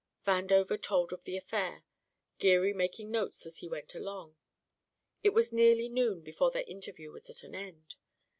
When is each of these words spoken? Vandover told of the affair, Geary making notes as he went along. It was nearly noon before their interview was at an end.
Vandover 0.25 0.81
told 0.81 1.13
of 1.13 1.25
the 1.25 1.37
affair, 1.37 1.83
Geary 2.39 2.73
making 2.73 3.11
notes 3.11 3.45
as 3.45 3.57
he 3.59 3.69
went 3.69 3.93
along. 3.93 4.35
It 5.21 5.29
was 5.29 5.53
nearly 5.53 5.89
noon 5.89 6.21
before 6.21 6.49
their 6.49 6.63
interview 6.65 7.11
was 7.11 7.29
at 7.29 7.43
an 7.43 7.53
end. 7.53 7.97